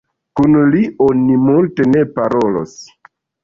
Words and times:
Kun 0.39 0.55
li 0.75 0.81
oni 1.09 1.37
multe 1.43 1.89
ne 1.95 2.05
parolos! 2.19 2.77